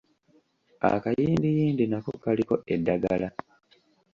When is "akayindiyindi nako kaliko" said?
0.91-2.55